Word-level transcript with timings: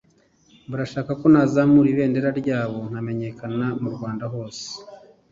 barashaka 0.69 1.11
ko 1.19 1.25
nazamura 1.33 1.87
ibendera 1.93 2.29
ryabo 2.39 2.77
nkamenyekana 2.89 3.65
mu 3.81 3.89
Rwanda 3.95 4.25
hose 4.33 4.65